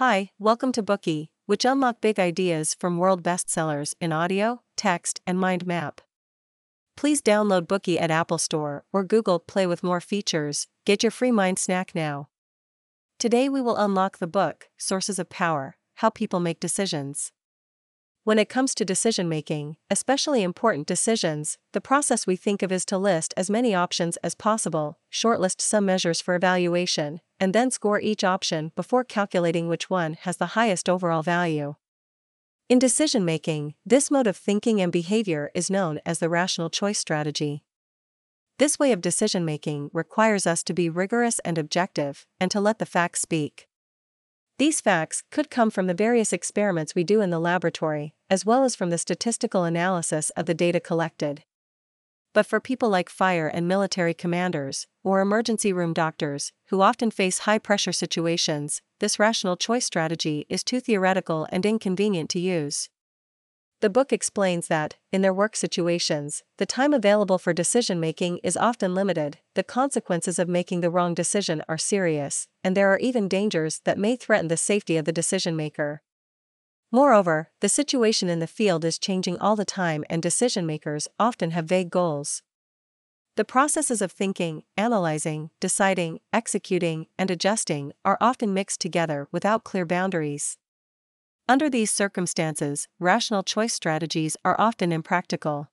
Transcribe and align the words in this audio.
Hi, 0.00 0.30
welcome 0.38 0.72
to 0.72 0.82
Bookey, 0.82 1.28
which 1.44 1.66
unlock 1.66 2.00
big 2.00 2.18
ideas 2.18 2.72
from 2.72 2.96
world 2.96 3.22
bestsellers 3.22 3.94
in 4.00 4.12
audio, 4.12 4.62
text, 4.74 5.20
and 5.26 5.38
mind 5.38 5.66
map. 5.66 6.00
Please 6.96 7.20
download 7.20 7.66
Bookey 7.66 8.00
at 8.00 8.10
Apple 8.10 8.38
Store 8.38 8.82
or 8.94 9.04
Google 9.04 9.38
Play 9.38 9.66
with 9.66 9.82
more 9.82 10.00
features. 10.00 10.68
Get 10.86 11.02
your 11.02 11.10
free 11.10 11.30
mind 11.30 11.58
snack 11.58 11.94
now. 11.94 12.30
Today 13.18 13.50
we 13.50 13.60
will 13.60 13.76
unlock 13.76 14.16
the 14.16 14.26
book, 14.26 14.70
Sources 14.78 15.18
of 15.18 15.28
Power 15.28 15.76
How 15.96 16.08
People 16.08 16.40
Make 16.40 16.60
Decisions. 16.60 17.30
When 18.24 18.38
it 18.38 18.48
comes 18.48 18.74
to 18.76 18.86
decision 18.86 19.28
making, 19.28 19.76
especially 19.90 20.42
important 20.42 20.86
decisions, 20.86 21.58
the 21.74 21.80
process 21.82 22.26
we 22.26 22.36
think 22.36 22.62
of 22.62 22.72
is 22.72 22.86
to 22.86 22.96
list 22.96 23.34
as 23.36 23.50
many 23.50 23.74
options 23.74 24.16
as 24.24 24.34
possible, 24.34 24.98
shortlist 25.12 25.60
some 25.60 25.84
measures 25.84 26.22
for 26.22 26.34
evaluation, 26.34 27.20
and 27.40 27.54
then 27.54 27.70
score 27.70 28.00
each 28.00 28.22
option 28.22 28.70
before 28.76 29.02
calculating 29.02 29.66
which 29.66 29.88
one 29.88 30.12
has 30.12 30.36
the 30.36 30.54
highest 30.54 30.88
overall 30.88 31.22
value. 31.22 31.74
In 32.68 32.78
decision 32.78 33.24
making, 33.24 33.74
this 33.84 34.10
mode 34.10 34.28
of 34.28 34.36
thinking 34.36 34.80
and 34.80 34.92
behavior 34.92 35.50
is 35.54 35.70
known 35.70 35.98
as 36.06 36.20
the 36.20 36.28
rational 36.28 36.70
choice 36.70 37.00
strategy. 37.00 37.64
This 38.58 38.78
way 38.78 38.92
of 38.92 39.00
decision 39.00 39.44
making 39.44 39.90
requires 39.92 40.46
us 40.46 40.62
to 40.64 40.74
be 40.74 40.90
rigorous 40.90 41.38
and 41.40 41.56
objective, 41.56 42.26
and 42.38 42.50
to 42.50 42.60
let 42.60 42.78
the 42.78 42.86
facts 42.86 43.22
speak. 43.22 43.66
These 44.58 44.82
facts 44.82 45.24
could 45.30 45.50
come 45.50 45.70
from 45.70 45.86
the 45.86 45.94
various 45.94 46.32
experiments 46.32 46.94
we 46.94 47.02
do 47.02 47.22
in 47.22 47.30
the 47.30 47.40
laboratory, 47.40 48.14
as 48.28 48.44
well 48.44 48.62
as 48.62 48.76
from 48.76 48.90
the 48.90 48.98
statistical 48.98 49.64
analysis 49.64 50.28
of 50.36 50.44
the 50.44 50.52
data 50.52 50.78
collected. 50.78 51.42
But 52.32 52.46
for 52.46 52.60
people 52.60 52.88
like 52.88 53.08
fire 53.08 53.48
and 53.48 53.66
military 53.66 54.14
commanders, 54.14 54.86
or 55.02 55.20
emergency 55.20 55.72
room 55.72 55.92
doctors, 55.92 56.52
who 56.68 56.80
often 56.80 57.10
face 57.10 57.40
high 57.40 57.58
pressure 57.58 57.92
situations, 57.92 58.82
this 59.00 59.18
rational 59.18 59.56
choice 59.56 59.84
strategy 59.84 60.46
is 60.48 60.62
too 60.62 60.80
theoretical 60.80 61.48
and 61.50 61.66
inconvenient 61.66 62.30
to 62.30 62.38
use. 62.38 62.88
The 63.80 63.90
book 63.90 64.12
explains 64.12 64.68
that, 64.68 64.96
in 65.10 65.22
their 65.22 65.32
work 65.32 65.56
situations, 65.56 66.42
the 66.58 66.66
time 66.66 66.92
available 66.92 67.38
for 67.38 67.54
decision 67.54 67.98
making 67.98 68.38
is 68.44 68.56
often 68.56 68.94
limited, 68.94 69.38
the 69.54 69.64
consequences 69.64 70.38
of 70.38 70.48
making 70.48 70.82
the 70.82 70.90
wrong 70.90 71.14
decision 71.14 71.62
are 71.66 71.78
serious, 71.78 72.46
and 72.62 72.76
there 72.76 72.92
are 72.92 72.98
even 72.98 73.26
dangers 73.26 73.80
that 73.84 73.98
may 73.98 74.16
threaten 74.16 74.48
the 74.48 74.58
safety 74.58 74.98
of 74.98 75.06
the 75.06 75.12
decision 75.12 75.56
maker. 75.56 76.02
Moreover, 76.92 77.50
the 77.60 77.68
situation 77.68 78.28
in 78.28 78.40
the 78.40 78.48
field 78.48 78.84
is 78.84 78.98
changing 78.98 79.38
all 79.38 79.54
the 79.54 79.64
time, 79.64 80.04
and 80.10 80.20
decision 80.20 80.66
makers 80.66 81.06
often 81.20 81.52
have 81.52 81.66
vague 81.66 81.90
goals. 81.90 82.42
The 83.36 83.44
processes 83.44 84.02
of 84.02 84.10
thinking, 84.10 84.64
analyzing, 84.76 85.50
deciding, 85.60 86.18
executing, 86.32 87.06
and 87.16 87.30
adjusting 87.30 87.92
are 88.04 88.18
often 88.20 88.52
mixed 88.52 88.80
together 88.80 89.28
without 89.30 89.62
clear 89.62 89.86
boundaries. 89.86 90.58
Under 91.48 91.70
these 91.70 91.92
circumstances, 91.92 92.88
rational 92.98 93.44
choice 93.44 93.72
strategies 93.72 94.36
are 94.44 94.60
often 94.60 94.90
impractical. 94.90 95.70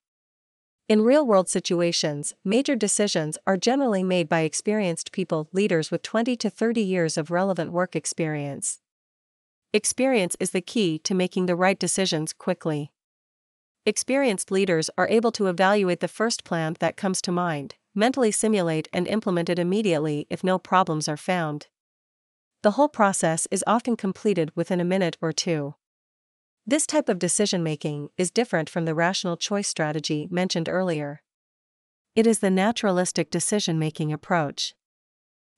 In 0.88 1.01
real 1.01 1.25
world 1.25 1.49
situations, 1.49 2.35
major 2.45 2.75
decisions 2.75 3.39
are 3.47 3.57
generally 3.57 4.03
made 4.03 4.29
by 4.29 4.41
experienced 4.41 5.11
people, 5.11 5.49
leaders 5.51 5.89
with 5.89 6.03
20 6.03 6.35
to 6.38 6.49
30 6.49 6.81
years 6.81 7.17
of 7.17 7.31
relevant 7.31 7.71
work 7.71 7.95
experience. 7.95 8.79
Experience 9.73 10.35
is 10.39 10.51
the 10.51 10.61
key 10.61 10.99
to 10.99 11.13
making 11.13 11.45
the 11.45 11.55
right 11.55 11.79
decisions 11.79 12.33
quickly. 12.33 12.91
Experienced 13.85 14.51
leaders 14.51 14.89
are 14.97 15.07
able 15.07 15.31
to 15.31 15.47
evaluate 15.47 15.99
the 15.99 16.07
first 16.07 16.43
plan 16.43 16.75
that 16.79 16.97
comes 16.97 17.21
to 17.21 17.31
mind, 17.31 17.75
mentally 17.93 18.31
simulate 18.31 18.88
and 18.91 19.07
implement 19.07 19.49
it 19.49 19.59
immediately 19.59 20.27
if 20.29 20.43
no 20.43 20.57
problems 20.57 21.07
are 21.07 21.17
found 21.17 21.67
the 22.63 22.71
whole 22.71 22.89
process 22.89 23.47
is 23.51 23.63
often 23.67 23.95
completed 23.95 24.51
within 24.55 24.81
a 24.81 24.85
minute 24.85 25.17
or 25.21 25.31
two. 25.31 25.75
This 26.65 26.85
type 26.85 27.07
of 27.07 27.19
decision 27.19 27.63
making 27.63 28.09
is 28.17 28.31
different 28.31 28.69
from 28.69 28.85
the 28.85 28.95
rational 28.95 29.38
choice 29.38 29.67
strategy 29.67 30.27
mentioned 30.29 30.67
earlier. 30.67 31.21
It 32.16 32.27
is 32.27 32.39
the 32.39 32.50
naturalistic 32.50 33.29
decision 33.29 33.79
making 33.79 34.11
approach. 34.11 34.73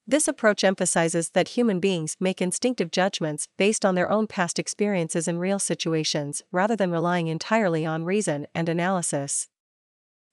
This 0.09 0.27
approach 0.27 0.63
emphasizes 0.63 1.29
that 1.35 1.49
human 1.49 1.79
beings 1.79 2.17
make 2.19 2.41
instinctive 2.41 2.89
judgments 2.89 3.47
based 3.59 3.85
on 3.85 3.93
their 3.93 4.09
own 4.09 4.25
past 4.25 4.57
experiences 4.57 5.27
in 5.27 5.37
real 5.37 5.59
situations 5.59 6.41
rather 6.51 6.75
than 6.75 6.89
relying 6.89 7.27
entirely 7.27 7.85
on 7.85 8.03
reason 8.03 8.47
and 8.55 8.67
analysis. 8.67 9.49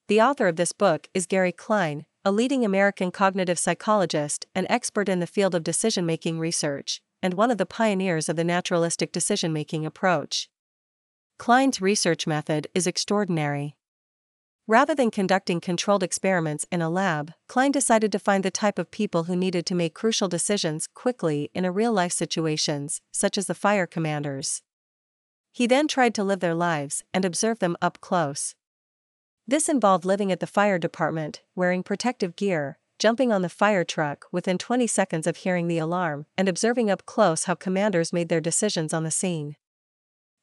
The 0.08 0.22
author 0.22 0.48
of 0.48 0.56
this 0.56 0.72
book 0.72 1.08
is 1.12 1.26
Gary 1.26 1.52
Klein, 1.52 2.06
a 2.24 2.32
leading 2.32 2.64
American 2.64 3.10
cognitive 3.10 3.58
psychologist 3.58 4.46
and 4.54 4.66
expert 4.70 5.10
in 5.10 5.20
the 5.20 5.26
field 5.26 5.54
of 5.54 5.62
decision 5.62 6.06
making 6.06 6.38
research, 6.38 7.02
and 7.22 7.34
one 7.34 7.50
of 7.50 7.58
the 7.58 7.66
pioneers 7.66 8.30
of 8.30 8.36
the 8.36 8.44
naturalistic 8.44 9.12
decision 9.12 9.52
making 9.52 9.84
approach. 9.84 10.48
Klein's 11.36 11.82
research 11.82 12.26
method 12.26 12.66
is 12.74 12.86
extraordinary. 12.86 13.75
Rather 14.68 14.96
than 14.96 15.12
conducting 15.12 15.60
controlled 15.60 16.02
experiments 16.02 16.66
in 16.72 16.82
a 16.82 16.90
lab, 16.90 17.32
Klein 17.46 17.70
decided 17.70 18.10
to 18.10 18.18
find 18.18 18.44
the 18.44 18.50
type 18.50 18.80
of 18.80 18.90
people 18.90 19.24
who 19.24 19.36
needed 19.36 19.64
to 19.66 19.76
make 19.76 19.94
crucial 19.94 20.26
decisions 20.26 20.88
quickly 20.88 21.50
in 21.54 21.64
a 21.64 21.70
real 21.70 21.92
life 21.92 22.12
situations, 22.12 23.00
such 23.12 23.38
as 23.38 23.46
the 23.46 23.54
fire 23.54 23.86
commanders. 23.86 24.62
He 25.52 25.68
then 25.68 25.86
tried 25.86 26.14
to 26.16 26.24
live 26.24 26.40
their 26.40 26.54
lives 26.54 27.04
and 27.14 27.24
observe 27.24 27.60
them 27.60 27.76
up 27.80 28.00
close. 28.00 28.56
This 29.46 29.68
involved 29.68 30.04
living 30.04 30.32
at 30.32 30.40
the 30.40 30.46
fire 30.48 30.78
department, 30.78 31.42
wearing 31.54 31.84
protective 31.84 32.34
gear, 32.34 32.78
jumping 32.98 33.30
on 33.30 33.42
the 33.42 33.48
fire 33.48 33.84
truck 33.84 34.26
within 34.32 34.58
20 34.58 34.88
seconds 34.88 35.28
of 35.28 35.36
hearing 35.38 35.68
the 35.68 35.78
alarm, 35.78 36.26
and 36.36 36.48
observing 36.48 36.90
up 36.90 37.06
close 37.06 37.44
how 37.44 37.54
commanders 37.54 38.12
made 38.12 38.28
their 38.28 38.40
decisions 38.40 38.92
on 38.92 39.04
the 39.04 39.12
scene. 39.12 39.54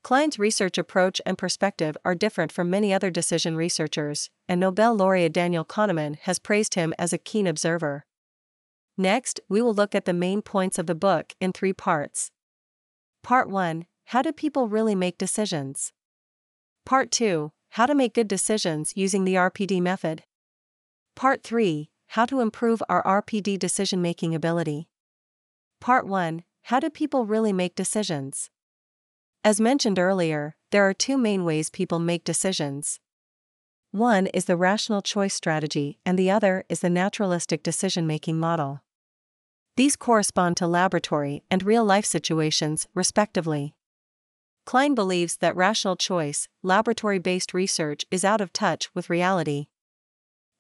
Klein's 0.04 0.38
research 0.38 0.78
approach 0.78 1.22
and 1.26 1.38
perspective 1.38 1.98
are 2.04 2.14
different 2.14 2.52
from 2.52 2.70
many 2.70 2.94
other 2.94 3.10
decision 3.10 3.56
researchers, 3.56 4.30
and 4.48 4.60
Nobel 4.60 4.94
laureate 4.94 5.34
Daniel 5.34 5.66
Kahneman 5.66 6.18
has 6.24 6.40
praised 6.40 6.76
him 6.76 6.94
as 7.00 7.14
a 7.14 7.18
keen 7.18 7.48
observer. 7.48 8.06
Next, 8.98 9.40
we 9.50 9.62
will 9.62 9.74
look 9.74 9.96
at 9.96 10.06
the 10.06 10.14
main 10.14 10.42
points 10.42 10.78
of 10.78 10.86
the 10.88 10.96
book 10.96 11.34
in 11.40 11.54
three 11.54 11.74
parts. 11.74 12.32
Part 13.24 13.50
1 13.50 13.86
How 14.08 14.22
do 14.22 14.32
people 14.32 14.68
really 14.68 14.94
make 14.94 15.18
decisions? 15.18 15.94
Part 16.86 17.10
2 17.10 17.52
how 17.74 17.88
to 17.88 17.96
make 17.96 18.14
good 18.14 18.28
decisions 18.28 18.94
using 18.96 19.24
the 19.24 19.34
RPD 19.34 19.82
method. 19.82 20.26
Part 21.16 21.42
3 21.42 21.90
How 22.10 22.26
to 22.28 22.40
improve 22.40 22.84
our 22.88 23.02
RPD 23.02 23.58
decision 23.58 24.00
making 24.00 24.36
ability. 24.36 24.90
Part 25.82 26.06
1 26.06 26.44
How 26.66 26.80
do 26.80 26.92
people 26.92 27.26
really 27.26 27.52
make 27.52 27.74
decisions? 27.74 28.52
As 29.46 29.60
mentioned 29.60 30.00
earlier, 30.00 30.56
there 30.72 30.88
are 30.88 30.94
two 30.94 31.18
main 31.18 31.44
ways 31.44 31.70
people 31.70 32.00
make 32.00 32.24
decisions. 32.24 33.02
One 33.92 34.28
is 34.28 34.46
the 34.46 34.56
rational 34.56 35.02
choice 35.02 35.34
strategy, 35.34 36.00
and 36.06 36.18
the 36.18 36.32
other 36.32 36.64
is 36.70 36.80
the 36.80 36.90
naturalistic 36.90 37.62
decision 37.62 38.08
making 38.08 38.40
model. 38.40 38.84
These 39.76 39.98
correspond 39.98 40.56
to 40.58 40.68
laboratory 40.68 41.44
and 41.52 41.62
real 41.62 41.84
life 41.84 42.06
situations, 42.06 42.88
respectively. 42.94 43.76
Klein 44.66 44.96
believes 44.96 45.36
that 45.38 45.58
rational 45.58 45.98
choice, 45.98 46.48
laboratory 46.62 47.20
based 47.20 47.54
research 47.54 48.06
is 48.10 48.24
out 48.24 48.40
of 48.40 48.54
touch 48.54 48.96
with 48.96 49.10
reality. 49.10 49.68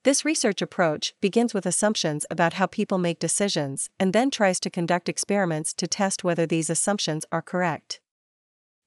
This 0.03 0.25
research 0.25 0.61
approach 0.61 1.13
begins 1.21 1.53
with 1.53 1.65
assumptions 1.65 2.25
about 2.29 2.53
how 2.53 2.65
people 2.65 2.97
make 2.97 3.19
decisions 3.19 3.89
and 3.97 4.11
then 4.11 4.29
tries 4.29 4.59
to 4.59 4.69
conduct 4.69 5.07
experiments 5.07 5.73
to 5.75 5.87
test 5.87 6.25
whether 6.25 6.45
these 6.45 6.69
assumptions 6.69 7.23
are 7.31 7.41
correct. 7.41 8.01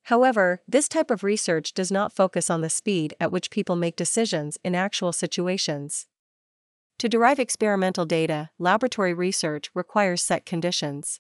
However, 0.07 0.63
this 0.69 0.89
type 0.89 1.11
of 1.11 1.25
research 1.25 1.75
does 1.75 1.91
not 1.91 2.15
focus 2.15 2.49
on 2.49 2.61
the 2.61 2.71
speed 2.71 3.15
at 3.19 3.33
which 3.33 3.51
people 3.51 3.75
make 3.75 3.97
decisions 3.97 4.57
in 4.63 4.73
actual 4.73 5.13
situations. 5.13 6.07
To 6.99 7.09
derive 7.09 7.41
experimental 7.41 8.05
data, 8.07 8.51
laboratory 8.57 9.13
research 9.13 9.69
requires 9.75 10.23
set 10.23 10.47
conditions. 10.47 11.19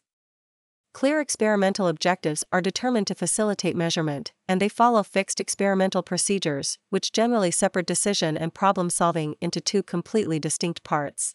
Clear 0.94 1.20
experimental 1.20 1.88
objectives 1.88 2.44
are 2.52 2.60
determined 2.60 3.08
to 3.08 3.16
facilitate 3.16 3.74
measurement, 3.74 4.32
and 4.46 4.60
they 4.60 4.68
follow 4.68 5.02
fixed 5.02 5.40
experimental 5.40 6.04
procedures, 6.04 6.78
which 6.90 7.10
generally 7.10 7.50
separate 7.50 7.86
decision 7.86 8.36
and 8.36 8.54
problem 8.54 8.88
solving 8.88 9.34
into 9.40 9.60
two 9.60 9.82
completely 9.82 10.38
distinct 10.38 10.84
parts. 10.84 11.34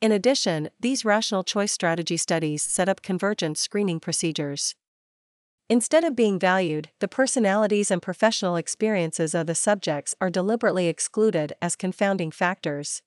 In 0.00 0.10
addition, 0.10 0.70
these 0.80 1.04
rational 1.04 1.44
choice 1.44 1.70
strategy 1.70 2.16
studies 2.16 2.64
set 2.64 2.88
up 2.88 3.00
convergent 3.00 3.58
screening 3.58 4.00
procedures. 4.00 4.74
Instead 5.70 6.02
of 6.02 6.16
being 6.16 6.38
valued, 6.38 6.88
the 6.98 7.08
personalities 7.08 7.90
and 7.90 8.00
professional 8.00 8.56
experiences 8.56 9.34
of 9.34 9.46
the 9.46 9.54
subjects 9.54 10.14
are 10.18 10.30
deliberately 10.30 10.88
excluded 10.88 11.52
as 11.60 11.76
confounding 11.76 12.30
factors. 12.30 13.02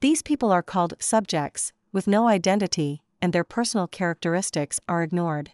These 0.00 0.22
people 0.22 0.52
are 0.52 0.62
called 0.62 0.94
subjects, 1.00 1.72
with 1.92 2.06
no 2.06 2.28
identity, 2.28 3.02
and 3.20 3.32
their 3.32 3.42
personal 3.42 3.88
characteristics 3.88 4.78
are 4.88 5.02
ignored. 5.02 5.50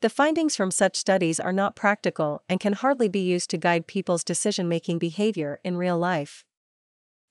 The 0.00 0.10
findings 0.10 0.56
from 0.56 0.72
such 0.72 0.96
studies 0.96 1.38
are 1.38 1.52
not 1.52 1.76
practical 1.76 2.42
and 2.48 2.58
can 2.58 2.72
hardly 2.72 3.08
be 3.08 3.20
used 3.20 3.50
to 3.50 3.58
guide 3.58 3.86
people's 3.86 4.24
decision 4.24 4.66
making 4.66 4.98
behavior 4.98 5.60
in 5.62 5.76
real 5.76 5.98
life. 5.98 6.44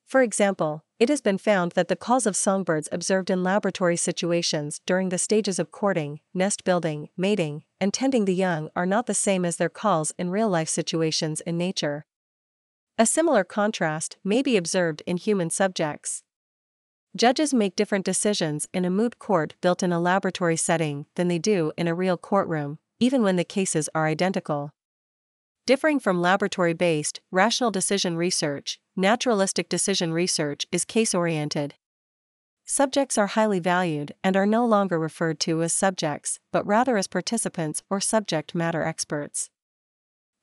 For 0.06 0.22
example, 0.22 0.86
it 1.00 1.10
has 1.10 1.20
been 1.20 1.38
found 1.38 1.74
that 1.74 1.88
the 1.90 1.96
calls 1.96 2.26
of 2.26 2.36
songbirds 2.36 2.88
observed 2.92 3.30
in 3.30 3.44
laboratory 3.44 3.98
situations 3.98 4.80
during 4.86 5.10
the 5.10 5.18
stages 5.18 5.60
of 5.60 5.72
courting, 5.72 6.20
nest 6.34 6.64
building, 6.64 7.10
mating, 7.18 7.64
and 7.82 7.94
tending 7.94 8.26
the 8.26 8.34
young 8.34 8.70
are 8.76 8.86
not 8.86 9.06
the 9.06 9.14
same 9.14 9.46
as 9.46 9.58
their 9.58 9.70
calls 9.70 10.12
in 10.18 10.30
real 10.30 10.50
life 10.50 10.70
situations 10.70 11.42
in 11.42 11.58
nature. 11.58 12.06
A 12.98 13.06
similar 13.06 13.44
contrast 13.44 14.18
may 14.24 14.42
be 14.42 14.58
observed 14.58 15.02
in 15.06 15.18
human 15.18 15.50
subjects. 15.50 16.24
Judges 17.16 17.54
make 17.54 17.76
different 17.76 18.06
decisions 18.06 18.68
in 18.74 18.86
a 18.86 18.90
moot 18.90 19.18
court 19.18 19.56
built 19.62 19.82
in 19.82 19.92
a 19.92 20.00
laboratory 20.00 20.58
setting 20.58 21.06
than 21.16 21.28
they 21.28 21.40
do 21.40 21.72
in 21.78 21.88
a 21.88 21.96
real 21.96 22.18
courtroom, 22.18 22.78
even 23.00 23.24
when 23.24 23.36
the 23.36 23.44
cases 23.44 23.90
are 23.96 24.06
identical. 24.06 24.72
Differing 25.66 26.00
from 26.00 26.22
laboratory 26.22 26.74
based, 26.74 27.22
rational 27.32 27.72
decision 27.72 28.18
research, 28.18 28.80
naturalistic 28.96 29.70
decision 29.70 30.12
research 30.12 30.68
is 30.72 30.84
case 30.84 31.16
oriented. 31.16 31.76
Subjects 32.72 33.18
are 33.18 33.26
highly 33.26 33.58
valued 33.58 34.14
and 34.24 34.38
are 34.38 34.46
no 34.46 34.64
longer 34.64 35.00
referred 35.00 35.40
to 35.40 35.64
as 35.64 35.74
subjects, 35.74 36.40
but 36.52 36.64
rather 36.68 36.98
as 36.98 37.08
participants 37.08 37.82
or 37.90 38.00
subject 38.00 38.54
matter 38.54 38.84
experts. 38.84 39.50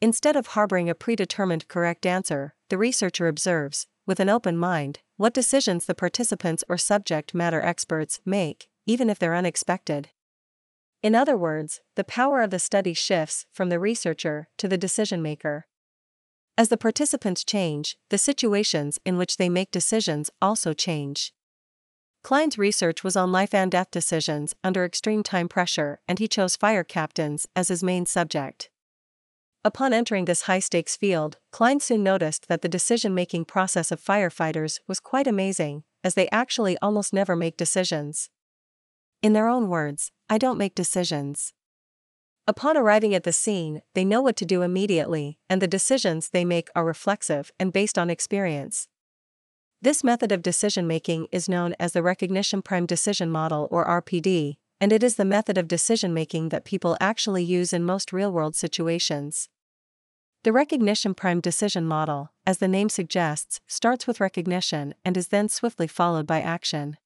Instead 0.00 0.34
of 0.34 0.48
harboring 0.48 0.90
a 0.90 0.94
predetermined 0.96 1.68
correct 1.68 2.04
answer, 2.04 2.56
the 2.68 2.76
researcher 2.76 3.28
observes, 3.28 3.86
with 4.06 4.18
an 4.18 4.28
open 4.28 4.56
mind, 4.56 4.98
what 5.16 5.32
decisions 5.32 5.86
the 5.86 5.94
participants 5.94 6.64
or 6.68 6.76
subject 6.76 7.32
matter 7.32 7.60
experts 7.60 8.20
make, 8.24 8.66
even 8.86 9.08
if 9.08 9.20
they're 9.20 9.36
unexpected. 9.36 10.08
In 11.04 11.14
other 11.14 11.36
words, 11.36 11.80
the 11.94 12.02
power 12.02 12.42
of 12.42 12.50
the 12.50 12.58
study 12.58 12.92
shifts 12.92 13.46
from 13.52 13.68
the 13.68 13.78
researcher 13.78 14.48
to 14.58 14.66
the 14.66 14.76
decision 14.76 15.22
maker. 15.22 15.68
As 16.58 16.70
the 16.70 16.76
participants 16.76 17.44
change, 17.44 17.96
the 18.10 18.18
situations 18.18 18.98
in 19.04 19.16
which 19.16 19.36
they 19.36 19.48
make 19.48 19.70
decisions 19.70 20.28
also 20.42 20.72
change. 20.72 21.32
Klein's 22.26 22.58
research 22.58 23.04
was 23.04 23.14
on 23.14 23.30
life 23.30 23.54
and 23.54 23.70
death 23.70 23.92
decisions 23.92 24.52
under 24.64 24.84
extreme 24.84 25.22
time 25.22 25.46
pressure, 25.46 26.00
and 26.08 26.18
he 26.18 26.26
chose 26.26 26.56
fire 26.56 26.82
captains 26.82 27.46
as 27.54 27.68
his 27.68 27.84
main 27.84 28.04
subject. 28.04 28.68
Upon 29.64 29.92
entering 29.92 30.24
this 30.24 30.42
high 30.42 30.58
stakes 30.58 30.96
field, 30.96 31.36
Klein 31.52 31.78
soon 31.78 32.02
noticed 32.02 32.48
that 32.48 32.62
the 32.62 32.68
decision 32.68 33.14
making 33.14 33.44
process 33.44 33.92
of 33.92 34.02
firefighters 34.02 34.80
was 34.88 34.98
quite 34.98 35.28
amazing, 35.28 35.84
as 36.02 36.14
they 36.14 36.28
actually 36.32 36.76
almost 36.82 37.12
never 37.12 37.36
make 37.36 37.56
decisions. 37.56 38.28
In 39.22 39.32
their 39.32 39.46
own 39.46 39.68
words, 39.68 40.10
I 40.28 40.36
don't 40.36 40.58
make 40.58 40.74
decisions. 40.74 41.52
Upon 42.48 42.76
arriving 42.76 43.14
at 43.14 43.22
the 43.22 43.32
scene, 43.32 43.82
they 43.94 44.04
know 44.04 44.20
what 44.20 44.34
to 44.38 44.44
do 44.44 44.62
immediately, 44.62 45.38
and 45.48 45.62
the 45.62 45.68
decisions 45.68 46.30
they 46.30 46.44
make 46.44 46.70
are 46.74 46.84
reflexive 46.84 47.52
and 47.60 47.72
based 47.72 47.96
on 47.96 48.10
experience. 48.10 48.88
This 49.82 50.02
method 50.02 50.32
of 50.32 50.42
decision 50.42 50.86
making 50.86 51.28
is 51.30 51.50
known 51.50 51.74
as 51.78 51.92
the 51.92 52.02
Recognition 52.02 52.62
Primed 52.62 52.88
Decision 52.88 53.30
Model 53.30 53.68
or 53.70 53.86
RPD, 53.86 54.56
and 54.80 54.90
it 54.90 55.02
is 55.02 55.16
the 55.16 55.24
method 55.24 55.58
of 55.58 55.68
decision 55.68 56.14
making 56.14 56.48
that 56.48 56.64
people 56.64 56.96
actually 56.98 57.44
use 57.44 57.74
in 57.74 57.84
most 57.84 58.12
real 58.12 58.32
world 58.32 58.56
situations. 58.56 59.50
The 60.44 60.52
Recognition 60.52 61.14
Primed 61.14 61.42
Decision 61.42 61.84
Model, 61.86 62.30
as 62.46 62.58
the 62.58 62.68
name 62.68 62.88
suggests, 62.88 63.60
starts 63.66 64.06
with 64.06 64.20
recognition 64.20 64.94
and 65.04 65.14
is 65.16 65.28
then 65.28 65.48
swiftly 65.48 65.86
followed 65.86 66.26
by 66.26 66.40
action. 66.40 66.96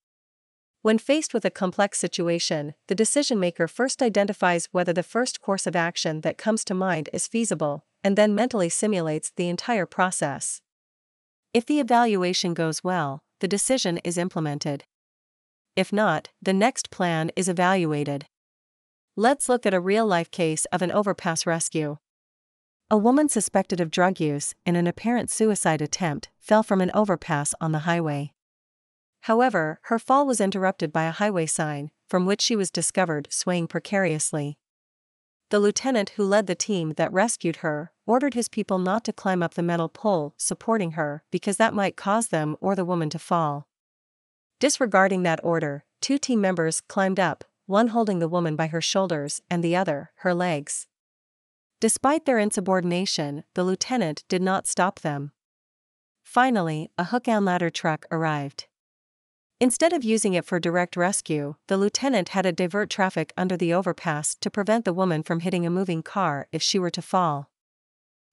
When 0.83 0.99
faced 0.99 1.35
with 1.35 1.45
a 1.45 1.51
complex 1.51 1.99
situation, 1.99 2.75
the 2.87 2.95
decision 2.95 3.41
maker 3.41 3.67
first 3.67 4.01
identifies 4.01 4.69
whether 4.71 4.93
the 4.93 5.03
first 5.03 5.41
course 5.41 5.67
of 5.67 5.75
action 5.75 6.21
that 6.21 6.39
comes 6.39 6.65
to 6.67 6.75
mind 6.75 7.09
is 7.13 7.27
feasible, 7.27 7.85
and 8.05 8.17
then 8.17 8.35
mentally 8.35 8.69
simulates 8.69 9.33
the 9.35 9.49
entire 9.49 9.87
process. 9.87 10.63
If 11.53 11.67
the 11.67 11.81
evaluation 11.81 12.55
goes 12.55 12.85
well, 12.85 13.25
the 13.41 13.49
decision 13.49 13.99
is 13.99 14.17
implemented. 14.17 14.85
If 15.75 15.93
not, 15.93 16.29
the 16.41 16.53
next 16.53 16.91
plan 16.91 17.33
is 17.35 17.49
evaluated. 17.49 18.27
Let's 19.17 19.49
look 19.49 19.67
at 19.67 19.75
a 19.75 19.81
real 19.81 20.07
life 20.07 20.31
case 20.31 20.65
of 20.67 20.81
an 20.81 20.93
overpass 20.93 21.47
rescue. 21.47 21.97
A 22.89 22.97
woman 22.97 23.29
suspected 23.29 23.81
of 23.81 23.91
drug 23.91 24.21
use 24.21 24.55
in 24.65 24.77
an 24.77 24.87
apparent 24.87 25.31
suicide 25.31 25.83
attempt 25.83 26.29
fell 26.39 26.63
from 26.63 26.81
an 26.81 26.93
overpass 26.95 27.53
on 27.61 27.73
the 27.73 27.81
highway. 27.81 28.33
However, 29.23 29.81
her 29.85 29.99
fall 29.99 30.27
was 30.27 30.41
interrupted 30.41 30.93
by 30.93 31.05
a 31.05 31.13
highway 31.13 31.47
sign, 31.47 31.91
from 32.09 32.27
which 32.27 32.41
she 32.41 32.55
was 32.55 32.71
discovered 32.71 33.27
swaying 33.31 33.67
precariously. 33.67 34.57
The 35.51 35.59
lieutenant 35.59 36.11
who 36.11 36.25
led 36.25 36.47
the 36.47 36.55
team 36.55 36.93
that 36.97 37.13
rescued 37.13 37.57
her 37.57 37.91
ordered 38.11 38.35
his 38.35 38.49
people 38.49 38.81
not 38.81 39.05
to 39.05 39.13
climb 39.13 39.41
up 39.41 39.55
the 39.55 39.63
metal 39.63 39.89
pole 39.89 40.35
supporting 40.37 40.93
her 40.93 41.23
because 41.31 41.59
that 41.59 41.73
might 41.73 41.97
cause 41.97 42.27
them 42.27 42.57
or 42.61 42.75
the 42.75 42.85
woman 42.85 43.09
to 43.09 43.21
fall. 43.21 43.69
Disregarding 44.59 45.23
that 45.23 45.39
order, 45.45 45.85
two 46.01 46.19
team 46.19 46.41
members 46.41 46.81
climbed 46.81 47.21
up, 47.21 47.45
one 47.67 47.89
holding 47.89 48.19
the 48.19 48.29
woman 48.29 48.57
by 48.57 48.67
her 48.67 48.81
shoulders 48.81 49.41
and 49.49 49.63
the 49.63 49.77
other, 49.77 50.11
her 50.17 50.35
legs. 50.35 50.89
Despite 51.79 52.27
their 52.27 52.41
insubordination, 52.41 53.45
the 53.55 53.63
lieutenant 53.63 54.25
did 54.29 54.43
not 54.43 54.67
stop 54.67 54.99
them. 54.99 55.31
Finally, 56.25 56.91
a 56.99 57.05
hook 57.05 57.29
and 57.29 57.45
ladder 57.45 57.71
truck 57.71 58.07
arrived. 58.11 58.67
Instead 59.61 59.93
of 59.93 60.03
using 60.03 60.35
it 60.35 60.45
for 60.45 60.59
direct 60.59 60.97
rescue, 60.97 61.55
the 61.69 61.77
lieutenant 61.77 62.31
had 62.31 62.45
it 62.45 62.57
divert 62.57 62.91
traffic 62.91 63.33
under 63.37 63.57
the 63.57 63.73
overpass 63.73 64.35
to 64.35 64.51
prevent 64.51 64.85
the 64.85 64.93
woman 64.93 65.23
from 65.23 65.41
hitting 65.41 65.65
a 65.65 65.71
moving 65.71 66.03
car 66.03 66.49
if 66.51 66.61
she 66.61 66.77
were 66.77 66.91
to 66.91 67.03
fall. 67.03 67.50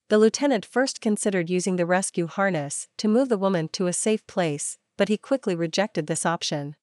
The 0.08 0.18
lieutenant 0.18 0.64
first 0.64 1.02
considered 1.02 1.50
using 1.50 1.76
the 1.76 1.84
rescue 1.84 2.26
harness 2.26 2.88
to 2.96 3.08
move 3.08 3.28
the 3.28 3.36
woman 3.36 3.68
to 3.68 3.88
a 3.88 3.92
safe 3.92 4.26
place, 4.26 4.78
but 4.96 5.08
he 5.08 5.18
quickly 5.18 5.54
rejected 5.54 6.06
this 6.06 6.24
option. 6.24 6.76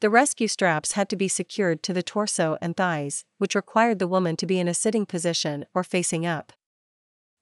The 0.00 0.08
rescue 0.08 0.46
straps 0.46 0.92
had 0.92 1.08
to 1.08 1.16
be 1.16 1.26
secured 1.26 1.82
to 1.82 1.92
the 1.92 2.02
torso 2.04 2.56
and 2.60 2.76
thighs, 2.76 3.24
which 3.38 3.56
required 3.56 3.98
the 3.98 4.06
woman 4.06 4.36
to 4.36 4.46
be 4.46 4.60
in 4.60 4.68
a 4.68 4.74
sitting 4.74 5.04
position 5.04 5.66
or 5.74 5.82
facing 5.82 6.24
up. 6.24 6.52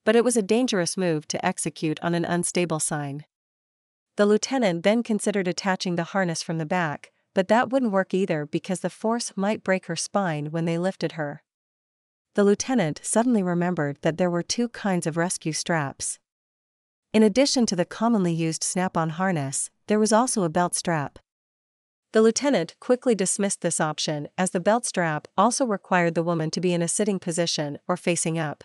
But 0.06 0.16
it 0.16 0.24
was 0.24 0.38
a 0.38 0.42
dangerous 0.42 0.96
move 0.96 1.28
to 1.28 1.44
execute 1.44 2.00
on 2.02 2.14
an 2.14 2.24
unstable 2.24 2.80
sign. 2.80 3.26
The 4.16 4.24
lieutenant 4.24 4.82
then 4.82 5.02
considered 5.02 5.46
attaching 5.46 5.96
the 5.96 6.04
harness 6.04 6.42
from 6.42 6.56
the 6.56 6.64
back, 6.64 7.12
but 7.34 7.48
that 7.48 7.68
wouldn't 7.68 7.92
work 7.92 8.14
either 8.14 8.46
because 8.46 8.80
the 8.80 8.88
force 8.88 9.30
might 9.36 9.62
break 9.62 9.86
her 9.86 9.96
spine 9.96 10.46
when 10.46 10.64
they 10.64 10.78
lifted 10.78 11.12
her. 11.12 11.42
The 12.36 12.44
lieutenant 12.44 13.00
suddenly 13.02 13.42
remembered 13.42 13.96
that 14.02 14.18
there 14.18 14.28
were 14.28 14.42
two 14.42 14.68
kinds 14.68 15.06
of 15.06 15.16
rescue 15.16 15.54
straps. 15.54 16.18
In 17.14 17.22
addition 17.22 17.64
to 17.64 17.74
the 17.74 17.86
commonly 17.86 18.34
used 18.34 18.62
snap 18.62 18.94
on 18.94 19.08
harness, 19.08 19.70
there 19.86 19.98
was 19.98 20.12
also 20.12 20.42
a 20.42 20.50
belt 20.50 20.74
strap. 20.74 21.18
The 22.12 22.20
lieutenant 22.20 22.76
quickly 22.78 23.14
dismissed 23.14 23.62
this 23.62 23.80
option 23.80 24.28
as 24.36 24.50
the 24.50 24.60
belt 24.60 24.84
strap 24.84 25.26
also 25.38 25.64
required 25.64 26.14
the 26.14 26.22
woman 26.22 26.50
to 26.50 26.60
be 26.60 26.74
in 26.74 26.82
a 26.82 26.88
sitting 26.88 27.18
position 27.18 27.78
or 27.88 27.96
facing 27.96 28.38
up. 28.38 28.64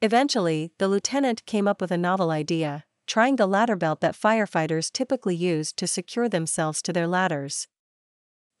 Eventually, 0.00 0.72
the 0.78 0.88
lieutenant 0.88 1.44
came 1.44 1.68
up 1.68 1.82
with 1.82 1.90
a 1.90 1.98
novel 1.98 2.30
idea 2.30 2.84
trying 3.06 3.36
the 3.36 3.46
ladder 3.46 3.76
belt 3.76 4.00
that 4.00 4.14
firefighters 4.14 4.90
typically 4.90 5.34
use 5.34 5.72
to 5.72 5.86
secure 5.86 6.28
themselves 6.28 6.80
to 6.80 6.94
their 6.94 7.08
ladders. 7.08 7.66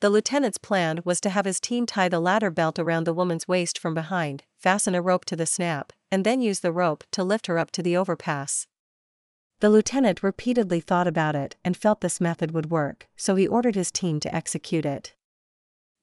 The 0.00 0.10
lieutenant's 0.10 0.56
plan 0.56 1.00
was 1.04 1.20
to 1.20 1.30
have 1.30 1.44
his 1.44 1.60
team 1.60 1.84
tie 1.84 2.08
the 2.08 2.20
ladder 2.20 2.50
belt 2.50 2.78
around 2.78 3.04
the 3.04 3.12
woman's 3.12 3.46
waist 3.46 3.78
from 3.78 3.92
behind, 3.92 4.44
fasten 4.58 4.94
a 4.94 5.02
rope 5.02 5.26
to 5.26 5.36
the 5.36 5.44
snap, 5.44 5.92
and 6.10 6.24
then 6.24 6.40
use 6.40 6.60
the 6.60 6.72
rope 6.72 7.04
to 7.12 7.22
lift 7.22 7.48
her 7.48 7.58
up 7.58 7.70
to 7.72 7.82
the 7.82 7.98
overpass. 7.98 8.66
The 9.60 9.68
lieutenant 9.68 10.22
repeatedly 10.22 10.80
thought 10.80 11.06
about 11.06 11.36
it 11.36 11.56
and 11.62 11.76
felt 11.76 12.00
this 12.00 12.18
method 12.18 12.52
would 12.52 12.70
work, 12.70 13.08
so 13.14 13.36
he 13.36 13.46
ordered 13.46 13.74
his 13.74 13.92
team 13.92 14.20
to 14.20 14.34
execute 14.34 14.86
it. 14.86 15.14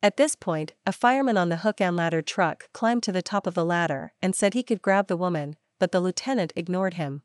At 0.03 0.17
this 0.17 0.35
point, 0.35 0.73
a 0.85 0.91
fireman 0.91 1.37
on 1.37 1.49
the 1.49 1.57
hook 1.57 1.81
and 1.81 1.95
ladder 1.95 2.21
truck 2.21 2.71
climbed 2.71 3.01
to 3.03 3.11
the 3.11 3.23
top 3.23 3.47
of 3.47 3.55
the 3.55 3.65
ladder 3.65 4.13
and 4.21 4.35
said 4.35 4.53
he 4.53 4.61
could 4.61 4.83
grab 4.83 5.07
the 5.07 5.17
woman, 5.17 5.55
but 5.79 5.91
the 5.91 5.99
lieutenant 5.99 6.53
ignored 6.55 6.93
him. 6.93 7.23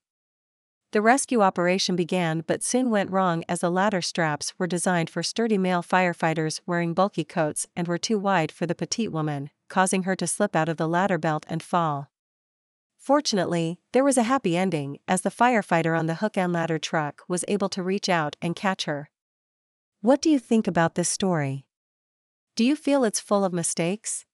The 0.93 1.01
rescue 1.01 1.41
operation 1.41 1.97
began 1.97 2.45
but 2.47 2.63
soon 2.63 2.91
went 2.91 3.11
wrong 3.11 3.45
as 3.49 3.61
the 3.61 3.71
ladder 3.71 4.03
straps 4.03 4.53
were 4.59 4.67
designed 4.67 5.09
for 5.09 5.23
sturdy 5.23 5.57
male 5.57 5.83
firefighters 5.83 6.61
wearing 6.67 6.93
bulky 6.93 7.25
coats 7.25 7.67
and 7.75 7.89
were 7.89 7.97
too 7.97 8.19
wide 8.19 8.53
for 8.53 8.67
the 8.67 8.75
petite 8.75 9.11
woman, 9.11 9.49
causing 9.71 10.03
her 10.03 10.15
to 10.15 10.27
slip 10.27 10.55
out 10.55 10.69
of 10.69 10.77
the 10.77 10.87
ladder 10.87 11.17
belt 11.17 11.47
and 11.49 11.63
fall. 11.63 12.11
Fortunately, 12.99 13.81
there 13.93 14.05
was 14.05 14.19
a 14.19 14.25
happy 14.25 14.55
ending 14.55 14.99
as 15.09 15.23
the 15.23 15.31
firefighter 15.31 15.99
on 15.99 16.07
the 16.07 16.17
hook 16.17 16.37
and 16.37 16.53
ladder 16.53 16.79
truck 16.79 17.23
was 17.27 17.45
able 17.49 17.71
to 17.71 17.83
reach 17.83 18.11
out 18.11 18.37
and 18.43 18.55
catch 18.55 18.85
her. 18.85 19.09
What 20.03 20.21
do 20.21 20.29
you 20.29 20.39
think 20.39 20.67
about 20.67 20.95
this 20.95 21.09
story? 21.09 21.65
Do 22.55 22.65
you 22.65 22.77
feel 22.77 23.03
it's 23.03 23.19
full 23.19 23.47
of 23.47 23.53
mistakes? 23.55 24.27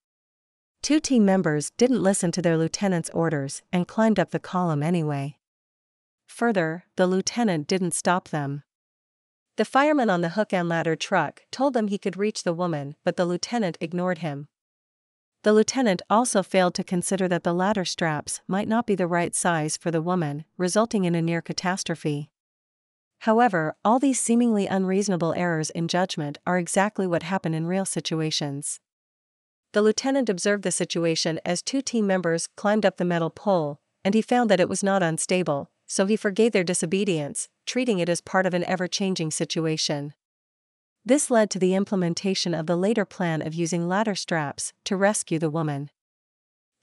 Two 0.83 0.99
team 0.99 1.25
members 1.25 1.71
didn't 1.71 2.03
listen 2.03 2.33
to 2.33 2.43
their 2.43 2.59
lieutenant's 2.59 3.11
orders 3.11 3.63
and 3.73 3.87
climbed 3.87 4.19
up 4.19 4.33
the 4.33 4.41
column 4.41 4.83
anyway. 4.83 5.38
Further, 6.39 6.85
the 6.95 7.09
lieutenant 7.09 7.67
didn't 7.67 7.95
stop 7.95 8.29
them. 8.29 8.63
The 9.57 9.65
fireman 9.65 10.09
on 10.09 10.21
the 10.21 10.29
hook 10.29 10.53
and 10.53 10.69
ladder 10.69 10.95
truck 10.95 11.43
told 11.51 11.75
them 11.75 11.89
he 11.89 11.99
could 11.99 12.17
reach 12.17 12.45
the 12.45 12.55
woman, 12.55 12.95
but 13.03 13.17
the 13.17 13.25
lieutenant 13.25 13.77
ignored 13.81 14.19
him. 14.19 14.47
The 15.43 15.53
lieutenant 15.53 16.01
also 16.09 16.45
failed 16.45 16.77
to 16.77 16.85
consider 16.85 17.27
that 17.27 17.43
the 17.43 17.53
ladder 17.53 17.85
straps 17.85 18.41
might 18.47 18.69
not 18.69 18.87
be 18.87 18.95
the 18.95 19.09
right 19.09 19.35
size 19.35 19.77
for 19.77 19.91
the 19.91 20.01
woman, 20.01 20.45
resulting 20.57 21.05
in 21.05 21.17
a 21.17 21.23
near 21.23 21.43
catastrophe. 21.43 22.31
However, 23.23 23.75
all 23.85 23.99
these 23.99 24.21
seemingly 24.21 24.69
unreasonable 24.69 25.35
errors 25.35 25.71
in 25.71 25.89
judgment 25.89 26.39
are 26.47 26.57
exactly 26.57 27.09
what 27.09 27.25
happen 27.25 27.53
in 27.53 27.67
real 27.67 27.85
situations. 27.85 28.79
The 29.73 29.83
lieutenant 29.83 30.29
observed 30.29 30.63
the 30.63 30.71
situation 30.71 31.41
as 31.45 31.63
two 31.63 31.83
team 31.83 32.07
members 32.07 32.47
climbed 32.47 32.87
up 32.87 32.97
the 32.97 33.05
metal 33.05 33.31
pole, 33.31 33.81
and 34.05 34.15
he 34.15 34.23
found 34.23 34.49
that 34.51 34.61
it 34.61 34.69
was 34.69 34.85
not 34.85 35.03
unstable, 35.03 35.73
so 35.89 36.07
he 36.07 36.15
forgave 36.15 36.53
their 36.53 36.63
disobedience, 36.63 37.49
treating 37.67 37.99
it 37.99 38.09
as 38.09 38.21
part 38.21 38.47
of 38.47 38.55
an 38.55 38.63
ever 38.65 38.87
changing 38.87 39.33
situation. 39.33 40.15
This 41.05 41.31
led 41.31 41.51
to 41.51 41.59
the 41.59 41.75
implementation 41.75 42.55
of 42.55 42.67
the 42.67 42.77
later 42.77 43.05
plan 43.05 43.41
of 43.41 43.55
using 43.55 43.89
ladder 43.89 44.15
straps 44.15 44.75
to 44.85 44.97
rescue 44.97 45.39
the 45.39 45.51
woman. 45.51 45.91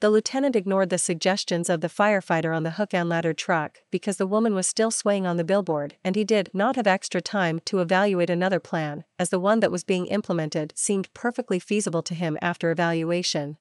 The 0.00 0.10
lieutenant 0.10 0.56
ignored 0.56 0.90
the 0.90 0.98
suggestions 0.98 1.70
of 1.70 1.80
the 1.80 1.88
firefighter 1.88 2.54
on 2.54 2.64
the 2.64 2.72
hook 2.72 2.92
and 2.92 3.08
ladder 3.08 3.32
truck 3.32 3.78
because 3.90 4.18
the 4.18 4.26
woman 4.26 4.54
was 4.54 4.66
still 4.66 4.90
swaying 4.90 5.26
on 5.26 5.38
the 5.38 5.44
billboard 5.44 5.96
and 6.04 6.16
he 6.16 6.24
did 6.24 6.50
not 6.52 6.76
have 6.76 6.86
extra 6.86 7.22
time 7.22 7.60
to 7.64 7.78
evaluate 7.78 8.28
another 8.28 8.60
plan, 8.60 9.04
as 9.18 9.30
the 9.30 9.40
one 9.40 9.60
that 9.60 9.72
was 9.72 9.84
being 9.84 10.06
implemented 10.06 10.74
seemed 10.76 11.12
perfectly 11.14 11.58
feasible 11.58 12.02
to 12.02 12.14
him 12.14 12.36
after 12.42 12.70
evaluation. 12.70 13.56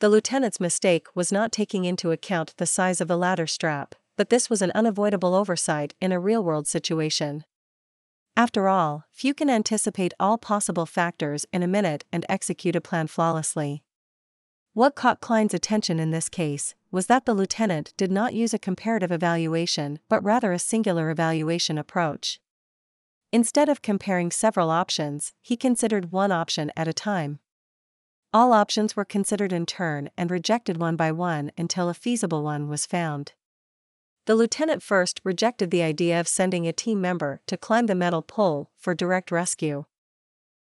The 0.00 0.08
lieutenant's 0.08 0.58
mistake 0.58 1.06
was 1.14 1.30
not 1.30 1.52
taking 1.52 1.84
into 1.84 2.10
account 2.10 2.54
the 2.56 2.66
size 2.66 3.00
of 3.00 3.06
the 3.06 3.16
ladder 3.16 3.46
strap, 3.46 3.94
but 4.16 4.30
this 4.30 4.48
was 4.48 4.62
an 4.62 4.72
unavoidable 4.74 5.34
oversight 5.34 5.94
in 6.00 6.12
a 6.12 6.20
real 6.20 6.42
world 6.42 6.66
situation. 6.66 7.44
After 8.36 8.68
all, 8.68 9.04
few 9.10 9.32
can 9.32 9.48
anticipate 9.48 10.12
all 10.20 10.36
possible 10.36 10.84
factors 10.84 11.46
in 11.52 11.62
a 11.62 11.68
minute 11.68 12.04
and 12.12 12.26
execute 12.28 12.76
a 12.76 12.80
plan 12.80 13.06
flawlessly. 13.06 13.82
What 14.74 14.94
caught 14.94 15.22
Klein's 15.22 15.54
attention 15.54 15.98
in 15.98 16.10
this 16.10 16.28
case 16.28 16.74
was 16.90 17.06
that 17.06 17.24
the 17.24 17.32
lieutenant 17.32 17.94
did 17.96 18.12
not 18.12 18.34
use 18.34 18.52
a 18.52 18.58
comparative 18.58 19.10
evaluation 19.10 20.00
but 20.08 20.22
rather 20.22 20.52
a 20.52 20.58
singular 20.58 21.08
evaluation 21.08 21.78
approach. 21.78 22.40
Instead 23.32 23.70
of 23.70 23.80
comparing 23.80 24.30
several 24.30 24.70
options, 24.70 25.32
he 25.40 25.56
considered 25.56 26.12
one 26.12 26.30
option 26.30 26.70
at 26.76 26.88
a 26.88 26.92
time. 26.92 27.38
All 28.34 28.52
options 28.52 28.94
were 28.94 29.04
considered 29.04 29.52
in 29.52 29.64
turn 29.64 30.10
and 30.16 30.30
rejected 30.30 30.76
one 30.76 30.96
by 30.96 31.10
one 31.10 31.52
until 31.56 31.88
a 31.88 31.94
feasible 31.94 32.42
one 32.42 32.68
was 32.68 32.84
found. 32.84 33.32
The 34.26 34.34
lieutenant 34.34 34.82
first 34.82 35.20
rejected 35.22 35.70
the 35.70 35.82
idea 35.82 36.18
of 36.18 36.26
sending 36.26 36.66
a 36.66 36.72
team 36.72 37.00
member 37.00 37.40
to 37.46 37.56
climb 37.56 37.86
the 37.86 37.94
metal 37.94 38.22
pole 38.22 38.70
for 38.76 38.92
direct 38.92 39.30
rescue. 39.30 39.84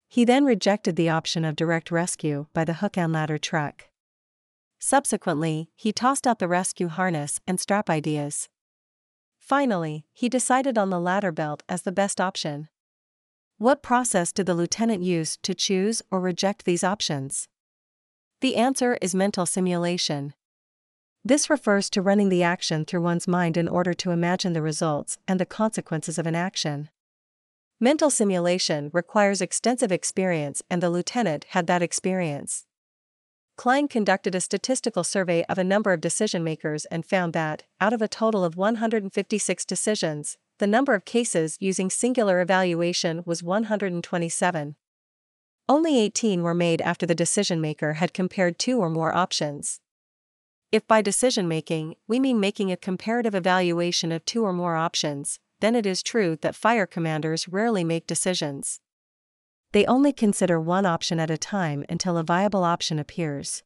He 0.07 0.25
then 0.25 0.45
rejected 0.45 0.95
the 0.95 1.09
option 1.09 1.45
of 1.45 1.57
direct 1.57 1.91
rescue 1.91 2.47
by 2.55 2.65
the 2.65 2.75
hook 2.75 2.97
and 2.97 3.12
ladder 3.12 3.37
truck. 3.37 3.87
Subsequently, 4.79 5.71
he 5.75 5.93
tossed 5.93 6.25
out 6.25 6.38
the 6.38 6.47
rescue 6.47 6.87
harness 6.87 7.41
and 7.49 7.59
strap 7.59 7.91
ideas. 7.91 8.49
Finally, 9.41 10.07
he 10.12 10.29
decided 10.29 10.79
on 10.79 10.91
the 10.91 11.00
ladder 11.00 11.33
belt 11.33 11.65
as 11.69 11.83
the 11.83 11.91
best 11.91 12.21
option. 12.21 12.69
What 13.57 13.83
process 13.83 14.31
did 14.31 14.47
the 14.47 14.55
lieutenant 14.55 15.03
use 15.03 15.37
to 15.38 15.53
choose 15.53 16.00
or 16.12 16.21
reject 16.21 16.65
these 16.65 16.85
options? 16.85 17.49
The 18.41 18.55
answer 18.55 18.97
is 19.03 19.17
mental 19.17 19.47
simulation. 19.47 20.35
This 21.28 21.50
refers 21.50 21.90
to 21.90 22.00
running 22.00 22.30
the 22.30 22.42
action 22.42 22.87
through 22.87 23.02
one's 23.02 23.28
mind 23.28 23.58
in 23.58 23.68
order 23.68 23.92
to 23.92 24.12
imagine 24.12 24.54
the 24.54 24.62
results 24.62 25.18
and 25.28 25.38
the 25.38 25.44
consequences 25.44 26.18
of 26.18 26.26
an 26.26 26.35
action. 26.35 26.88
Mental 27.78 28.08
simulation 28.08 28.88
requires 28.94 29.42
extensive 29.42 29.92
experience, 29.92 30.62
and 30.70 30.82
the 30.82 30.88
lieutenant 30.88 31.44
had 31.50 31.66
that 31.66 31.82
experience. 31.82 32.64
Klein 33.58 33.88
conducted 33.88 34.35
a 34.35 34.40
statistical 34.40 35.04
survey 35.04 35.44
of 35.50 35.58
a 35.58 35.64
number 35.64 35.92
of 35.92 36.00
decision 36.00 36.42
makers 36.42 36.87
and 36.87 37.04
found 37.04 37.35
that, 37.35 37.64
out 37.78 37.92
of 37.92 38.00
a 38.00 38.08
total 38.08 38.42
of 38.42 38.56
156 38.56 39.66
decisions, 39.66 40.38
the 40.56 40.66
number 40.66 40.94
of 40.94 41.04
cases 41.04 41.58
using 41.61 41.90
singular 41.90 42.40
evaluation 42.40 43.23
was 43.26 43.42
127. 43.42 44.76
Only 45.68 45.99
18 45.99 46.42
were 46.42 46.54
made 46.54 46.80
after 46.80 47.04
the 47.04 47.14
decision 47.14 47.61
maker 47.61 47.94
had 47.94 48.14
compared 48.14 48.58
two 48.58 48.78
or 48.78 48.88
more 48.88 49.14
options. 49.14 49.82
If 50.70 50.87
by 50.87 51.00
decision 51.00 51.48
making 51.48 51.94
we 52.06 52.20
mean 52.20 52.38
making 52.38 52.70
a 52.70 52.76
comparative 52.76 53.34
evaluation 53.34 54.12
of 54.12 54.25
two 54.26 54.44
or 54.44 54.52
more 54.52 54.76
options, 54.76 55.40
then 55.60 55.75
it 55.75 55.87
is 55.87 56.02
true 56.02 56.37
that 56.42 56.54
fire 56.54 56.87
commanders 56.87 57.48
rarely 57.48 57.84
make 57.84 58.06
decisions. 58.06 58.80
They 59.72 59.87
only 59.87 60.12
consider 60.12 60.60
one 60.60 60.84
option 60.84 61.18
at 61.20 61.30
a 61.30 61.38
time 61.38 61.84
until 61.88 62.18
a 62.18 62.22
viable 62.22 62.64
option 62.64 62.98
appears. 62.98 63.62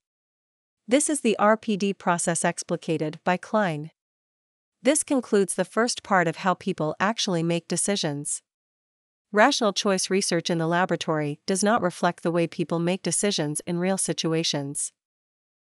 This 0.86 1.10
is 1.10 1.20
the 1.20 1.36
RPD 1.40 1.98
process 1.98 2.44
explicated 2.44 3.18
by 3.24 3.36
Klein. 3.36 3.90
This 4.80 5.02
concludes 5.02 5.54
the 5.54 5.64
first 5.64 6.02
part 6.02 6.28
of 6.28 6.36
how 6.36 6.54
people 6.54 6.94
actually 7.00 7.42
make 7.42 7.68
decisions. 7.68 8.42
Rational 9.32 9.72
choice 9.72 10.10
research 10.10 10.50
in 10.50 10.58
the 10.58 10.66
laboratory 10.66 11.40
does 11.46 11.64
not 11.64 11.82
reflect 11.82 12.22
the 12.22 12.32
way 12.32 12.46
people 12.46 12.78
make 12.78 13.02
decisions 13.02 13.60
in 13.66 13.78
real 13.78 13.98
situations. 13.98 14.92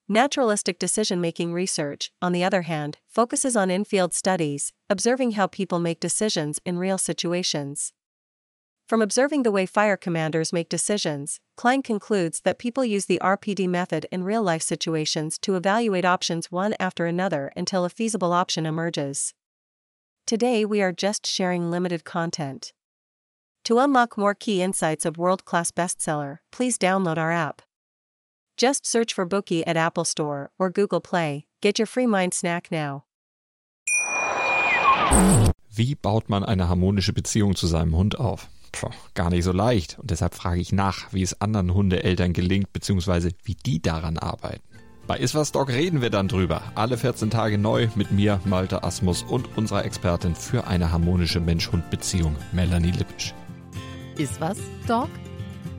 Naturalistic 0.08 0.78
decision 0.78 1.20
making 1.20 1.52
research, 1.52 2.12
on 2.22 2.32
the 2.32 2.44
other 2.44 2.62
hand, 2.62 3.00
focuses 3.08 3.56
on 3.58 3.72
in 3.72 3.84
field 3.84 4.14
studies, 4.14 4.72
observing 4.88 5.32
how 5.32 5.48
people 5.48 5.80
make 5.80 6.00
decisions 6.00 6.60
in 6.64 6.78
real 6.78 7.00
situations. 7.00 7.92
From 8.88 9.02
observing 9.02 9.42
the 9.42 9.52
way 9.52 9.66
fire 9.66 9.98
commanders 9.98 10.54
make 10.54 10.70
decisions, 10.70 11.40
Klein 11.58 11.82
concludes 11.82 12.42
that 12.42 12.60
people 12.60 12.86
use 12.86 13.08
the 13.08 13.20
RPD 13.20 13.68
method 13.68 14.06
in 14.12 14.24
real 14.24 14.44
life 14.44 14.62
situations 14.62 15.40
to 15.40 15.56
evaluate 15.56 16.06
options 16.06 16.52
one 16.52 16.76
after 16.80 17.08
another 17.08 17.52
until 17.56 17.84
a 17.84 17.90
feasible 17.90 18.32
option 18.32 18.68
emerges. 18.68 19.34
Today 20.28 20.66
we 20.66 20.84
are 20.84 20.92
just 20.92 21.26
sharing 21.26 21.72
limited 21.72 22.04
content. 22.04 22.74
To 23.64 23.80
unlock 23.80 24.20
more 24.20 24.36
key 24.36 24.62
insights 24.62 25.04
of 25.04 25.18
world 25.18 25.46
class 25.46 25.72
bestseller, 25.72 26.38
please 26.52 26.78
download 26.78 27.18
our 27.18 27.32
app. 27.32 27.64
Just 28.58 28.86
search 28.86 29.14
for 29.14 29.26
Bookey 29.26 29.64
at 29.66 29.78
Apple 29.78 30.06
Store 30.06 30.50
or 30.58 30.70
Google 30.70 31.02
Play. 31.02 31.46
Get 31.62 31.78
your 31.80 31.88
free 31.88 32.08
mind 32.08 32.34
snack 32.34 32.72
now. 32.72 33.04
Wie 35.70 35.96
baut 35.96 36.30
man 36.30 36.44
eine 36.44 36.70
harmonische 36.70 37.12
Beziehung 37.12 37.56
zu 37.56 37.68
seinem 37.68 37.96
Hund 37.96 38.18
auf? 38.18 38.48
Puh, 38.72 38.90
gar 39.14 39.30
nicht 39.30 39.44
so 39.44 39.52
leicht. 39.52 40.00
Und 40.00 40.10
deshalb 40.10 40.36
frage 40.36 40.62
ich 40.62 40.72
nach, 40.72 41.12
wie 41.12 41.22
es 41.22 41.42
anderen 41.42 41.74
Hundeeltern 41.74 42.34
gelingt, 42.34 42.72
beziehungsweise 42.72 43.32
wie 43.44 43.56
die 43.56 43.82
daran 43.82 44.18
arbeiten. 44.18 44.64
Bei 45.08 45.18
Iswas 45.18 45.52
Dog 45.52 45.70
reden 45.70 46.02
wir 46.02 46.10
dann 46.10 46.28
drüber. 46.28 46.62
Alle 46.76 46.98
14 46.98 47.30
Tage 47.30 47.58
neu 47.58 47.90
mit 47.96 48.12
mir, 48.12 48.40
Malte 48.46 48.84
Asmus 48.84 49.24
und 49.24 49.58
unserer 49.58 49.86
Expertin 49.86 50.34
für 50.34 50.66
eine 50.66 50.92
harmonische 50.92 51.40
Mensch-Hund-Beziehung, 51.40 52.36
Melanie 52.54 52.92
Lippisch. 52.92 53.34
Iswas 54.18 54.58
Dog? 54.88 55.10